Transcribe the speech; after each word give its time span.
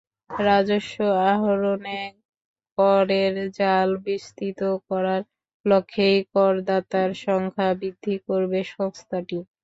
রাজস্ব 0.43 0.97
আহরণে 1.29 1.99
করের 2.77 3.35
জাল 3.57 3.89
বিস্তৃত 4.05 4.59
করার 4.87 5.21
লক্ষ্যেই 5.65 6.19
করদাতার 6.33 7.09
সংখ্যা 7.25 7.67
বৃদ্ধি 7.79 8.15
করবে 8.27 8.59
সংস্থাটি। 8.71 9.37